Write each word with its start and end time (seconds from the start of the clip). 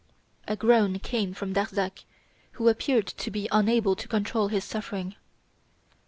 A 0.47 0.55
groan 0.55 0.97
came 0.97 1.31
from 1.35 1.53
Darzac, 1.53 2.05
who 2.53 2.69
appeared 2.69 3.05
to 3.05 3.29
be 3.29 3.47
unable 3.51 3.95
to 3.95 4.07
control 4.07 4.47
his 4.47 4.63
suffering. 4.63 5.15